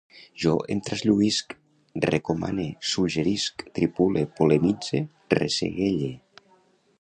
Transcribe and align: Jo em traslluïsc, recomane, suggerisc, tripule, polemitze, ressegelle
Jo 0.43 0.51
em 0.75 0.79
traslluïsc, 0.85 1.51
recomane, 2.09 2.65
suggerisc, 2.93 3.63
tripule, 3.77 4.25
polemitze, 4.41 5.03
ressegelle 5.41 6.11